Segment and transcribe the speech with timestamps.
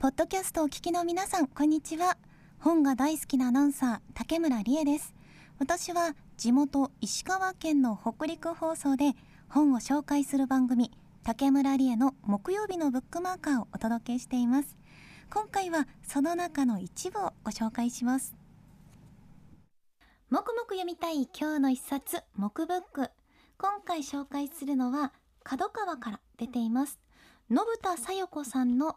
[0.00, 2.16] ポッドキャストをお聞きの皆さんこんにちは。
[2.60, 5.12] 本が大好きなアナウンサー竹村理恵です。
[5.58, 9.14] 私は地元石川県の北陸放送で
[9.48, 10.92] 本を紹介する番組
[11.24, 14.78] 竹村理恵の木曜日のブックマーカーをお届けしています。
[15.34, 18.36] 今回はその中の一部をご紹介します。
[20.30, 23.10] もくもく読みたい今日の一冊木ブック。
[23.58, 25.12] 今回紹介するのは
[25.42, 27.00] 角川から出ています。
[27.50, 28.94] 信田さよ子さんの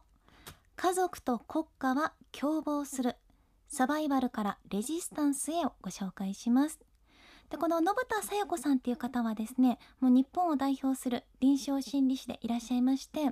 [0.84, 3.16] 家族と国家は共謀する。
[3.68, 6.80] サバイバルからレジスタンスへをご紹介します。
[7.52, 13.26] でこの信田さよ子さんっていう方はですねもう日本を代表する臨床心理士でいらっしゃいまして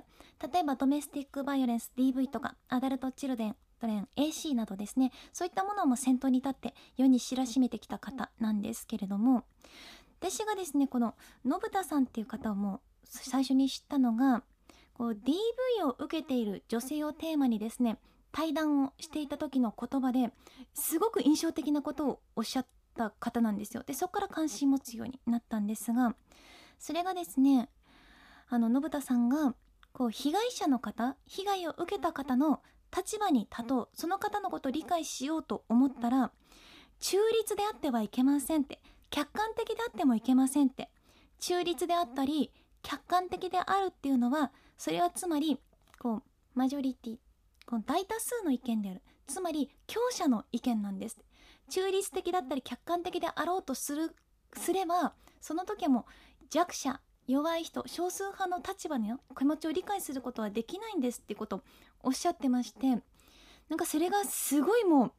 [0.52, 9.42] 例えばドメスティックバイオレンス DV とかアダルトチルデンドレン AC などですねそういったものも先頭に立って世に知らしめてきた方なんですけれども
[10.20, 14.44] 私がですねこの信田さんっていう方をもう最初に知ったのが
[15.08, 17.98] DV を受けている女性をテーマにですね
[18.32, 20.30] 対談をしていた時の言葉で
[20.74, 23.82] すごく印象的なことをおっしゃった方なんですよ。
[23.84, 26.14] でそこから関心持つようになったんですが
[26.78, 27.68] それがですね
[28.48, 29.54] あの信田さんが
[29.92, 32.60] こう被害者の方被害を受けた方の
[32.96, 36.32] 立場に立とうその方のことを理解しようと思ったら
[36.98, 40.90] 中立であってはいけませんって客観的であってもいけませんって
[41.38, 45.58] 中立であったり客観的であるっていうのはそれはつまり
[45.98, 47.16] こうマジョリティ
[47.66, 49.02] この大多数の意見である。
[49.26, 51.18] つまり強者の意見なんです。
[51.68, 54.16] 中立的だったり客観的であろうとする
[54.56, 56.06] すればその時はも
[56.40, 61.62] う弱者弱い人少数派の立場の気持ちを理解することはできないんですってことを
[62.02, 62.86] おっしゃってまして
[63.68, 65.12] なんかそれがすごいも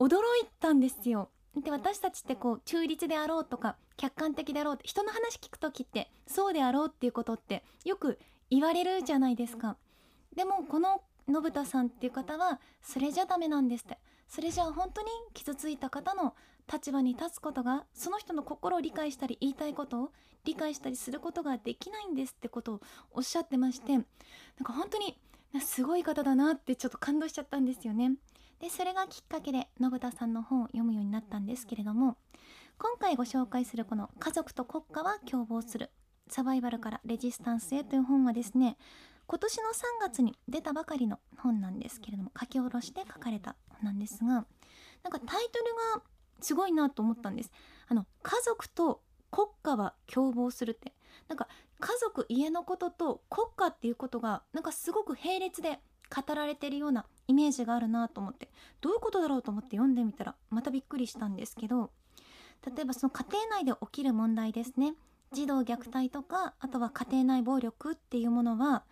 [0.00, 0.20] う驚い
[0.58, 1.30] たんですよ。
[1.54, 8.18] で私たちってこう中立であろうとか客観的であろうって人の話聞く時ってそうであろうっていうことってよく
[8.50, 9.76] 言われるじゃないですか。
[10.34, 13.98] でもこの信田さんっていう方はそれじゃダメなんですって。
[14.28, 16.34] それじゃあ本当に傷ついた方の
[16.72, 20.12] 立場に立つことがその人の心を理解したり言いたいことを
[20.44, 22.80] 理解したりすることができないんですってことを
[23.12, 24.02] おっしゃってましてなん
[24.64, 25.16] か本当に
[25.60, 28.12] すごい方だなってちょっと感動しちゃったんですよね。
[28.60, 32.16] でそれがきっかけで信田さんの本を読むようになったんですけれども
[32.78, 35.90] 今回ご紹介するこの「家族と国家は共謀する」
[36.28, 38.76] サバイバルからレジスタンスへという本はですね
[39.26, 46.02] 今年の3月に出たばかりの本なんですけれども書き下ろして書かれた本なんですがなんかタイトルが
[46.40, 47.50] すごいなと思ったんです。
[47.88, 49.00] あの家族と
[49.30, 50.92] 国家は共謀するって。
[51.28, 51.48] なんか
[51.80, 55.80] 家族家のことと国家っていうことがなんかすごく並列で
[56.14, 58.48] 語られてるようなイメージがあるなと思って。
[58.80, 61.90] どういうことだろうと思って読んでみたらまたびっくりしたんですけど
[62.66, 64.94] 例えばその家庭内で起きる問題ですね。
[65.36, 68.84] 児童虐待とかあとは家庭内暴力っていうものは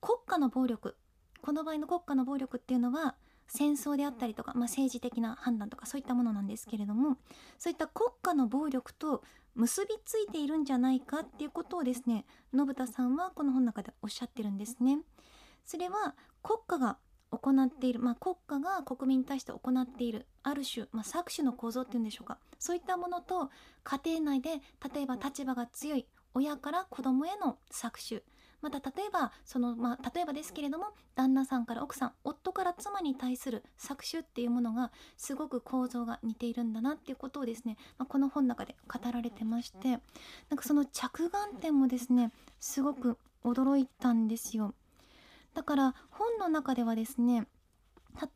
[0.00, 0.96] 国家の暴力
[1.42, 3.14] この場合の国家の暴力っていうのは
[3.46, 7.18] 戦争であったりとか、まあ、政治的な判断とかそういったものなんですけれども
[7.58, 9.22] そういった国家の暴力と
[9.54, 15.00] 結びついているんじゃないかっていうことをですね信田さんはこの本の中でおっしゃってるんですね。
[15.66, 16.96] それは国家が
[17.38, 20.26] 行っている、まあ、国家が国民に対して行っている。
[20.42, 22.38] ある種、まあ、搾取の構造っていうんでしょうか。
[22.58, 23.50] そういったものと
[23.84, 24.60] 家庭内で
[24.94, 28.22] 例えば立場が強い親から子供への搾取。
[28.60, 39.98] また例えばその、まあ、例えばですけれども旦那さんから奥さん夫から妻に対する搾取っていうものがすごく構造が似ているんだなっていうことをですね、まあ、この本の中で語られてましてなん
[40.56, 44.74] かその着眼点もですねすごく驚いたんですよ。
[45.54, 47.46] だから本の中ではですね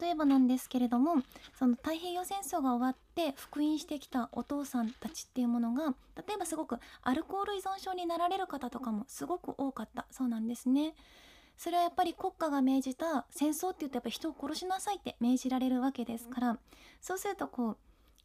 [0.01, 1.17] 例えばなんですけれども
[1.59, 10.95] その太平洋戦争が終わって復員してきたお父さんたちっていうものが例えばすごくアルコール依存症になられる方とかもすごく多かったそうなんですね。
[11.59, 16.59] それはやっぱり国家が命じた戦争って言うとやっぱ人を殺しなさいって命じられるわけですから
[17.01, 17.77] そうするとこう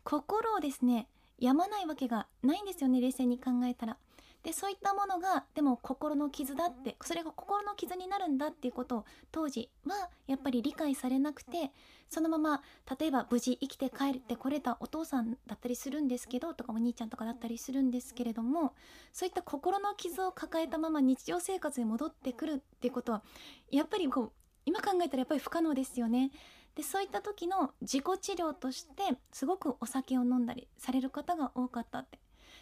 [0.04, 1.08] 心をですね
[1.40, 3.98] 病まないわけがないんですよね冷静に考えたら。
[4.44, 11.72] でそういったものがでも心の傷だってそれが心の傷になるんだっていうことを当時はやっぱり理解されなくて
[12.10, 12.62] そのまま
[13.00, 18.74] 例えば無事生きて帰ってこれたお父さんだったりするんですけどとかお兄ちゃんとかだったりするんですけれども
[19.14, 23.24] そういった心の傷を抱えたまま日常生活に戻ってくるっていうことは
[23.72, 24.32] やっぱりこう
[24.66, 26.32] 今考えたらやっぱり不可能ですよね。
[26.76, 32.18] でそういった時の自己治療としてすごくお酒を飲んだりされる方が多かったって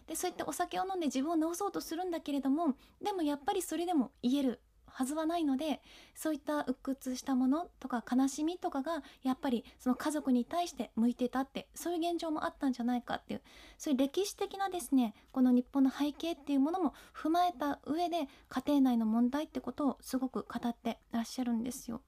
[0.10, 5.84] でそういってお酒を飲んで自分を治そうとするんだけれどもでもやっぱりそれでも言えるはずはないので
[6.16, 13.42] そういった鬱屈したものとか悲しみとかがやっぱりその家族に対して向いてたってそういう現状もあったんじゃないかっていう
[13.78, 22.02] そういう歴史的なですねこの日本の背景っていうものも踏まえた上で家庭内の問題ってことをすごく語ってらっしゃるんですよ。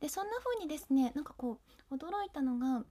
[0.00, 1.58] でそんな風にですねなんかこ
[1.90, 2.84] う驚いたのがやっ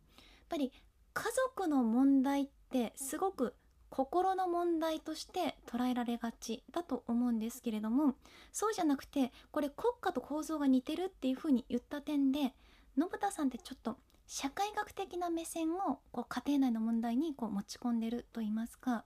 [0.50, 0.74] ぱり
[1.14, 3.56] 家族の問題ってすごく
[3.90, 8.16] 心の問題として捉えられがちだと思うんですけれども
[8.52, 12.54] そうじゃなくてこれ国家と構造が似てるっていうふうに言った点で
[12.98, 13.98] 信田さんってちょっと
[14.28, 19.06] 社会学的な目線をこう家庭内の問題にこう持ち込んでると言いますか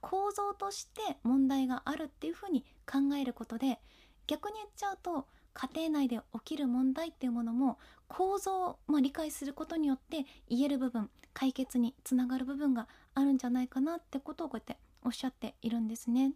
[0.00, 3.80] 構造として問題があるっていうふうに考えることで
[4.26, 16.32] 逆に言っちゃうと家庭内で起きる問題っていうものも構造を、理解することによって言える部分解決につながる部分があるんじゃないかなってことをこうやっておっしゃっているんですね。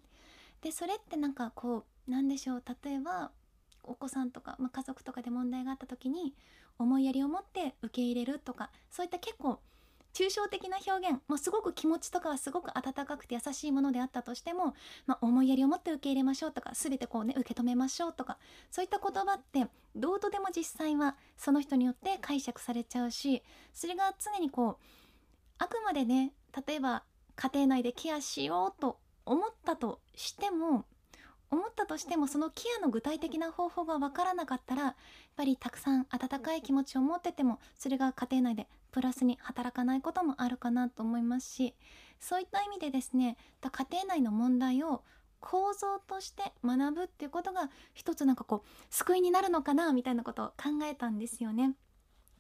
[0.63, 3.31] でそれってなんかこうなんでしょう例えば
[3.85, 6.35] お子さんとか、まあ、家族とかで問題があった時に
[6.79, 9.61] 思いやりを持って受け入れるとかそういった結構
[10.13, 14.75] 抽象的な表現もうすごく気持ちとかはすごく温かくて優しいものであったとしても、
[15.07, 18.39] まあ、思いやりを持って受け入れましょうとか全てこうね受け止めましょうとか
[18.71, 23.43] そういった言葉ってどうとでも実際はその人によって解釈されちゃうし
[23.73, 24.77] それが常にこう
[25.59, 26.33] あくまでね
[26.67, 27.05] 例えば
[27.37, 30.85] 家庭内でケアしようと思ったとしても
[31.51, 34.95] 思ったとしてもそのケアの具体的な方法が分からなかったらやっ
[35.37, 41.75] ぱりたくさん温かい気持ちを持っててもそれが家庭内でプラスに働かないこともあるかなと思いますし
[42.21, 45.03] そういった意味でですね家庭内の問題を
[45.41, 51.75] 構造として学ぶっていうことが一つなんかこう救いになるのかなみたいなことを考えたんですよね。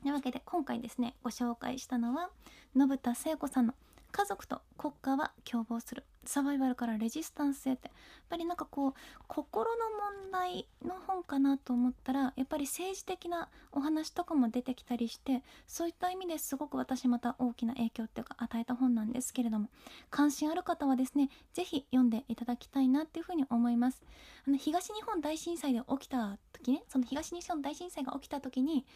[0.03, 2.31] というわけで今回ですねご紹介したのは
[2.77, 3.75] 信田聖子さんの
[4.13, 6.05] 「家族と国家は共謀する。
[6.25, 7.89] サバイバルからレジスタンスへって。
[7.89, 7.95] やっ
[8.33, 8.93] ぱりなんかこう
[9.29, 9.79] 心の
[10.23, 19.69] 問題の本かなと思ったらやっぱり政治的なお話とかも出てきたりしてそういった意味ですごく私また大きな影響っていうか与えた本なんですけれども
[20.09, 24.03] 関心ある方はですね是非読んでいただきたいなっていうふうに思います。
[24.47, 28.87] あの東日本大震災で起きた時ねその東日本大震災が起きた時に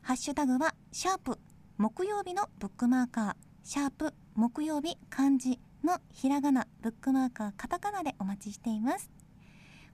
[0.00, 1.40] ハッシュタグはシャープ。
[1.76, 3.34] 木曜日のブックマーカー。
[3.64, 4.14] シャープ。
[4.36, 6.68] 木曜日漢字のひらがな。
[6.82, 9.10] ブックマーカーカタカナでお待ちしています。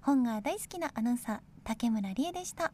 [0.02, 2.70] 本が大好きなアナウンサー竹村理恵でした。